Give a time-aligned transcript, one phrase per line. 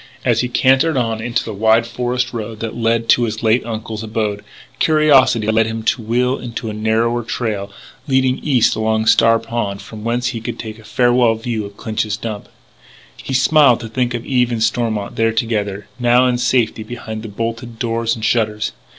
[0.25, 4.01] As he cantered on into the wide forest road that led to his late uncle's
[4.01, 4.43] abode,
[4.79, 7.69] curiosity led him to wheel into a narrower trail
[8.07, 11.77] running east along Star Pond, and from whence he could take a farewell view of
[11.77, 12.49] Clinch's Dump.
[13.15, 17.37] He smiled to think of Eve and Stormont there together, and now in safety behind
[17.37, 18.71] bolted doors and shutters.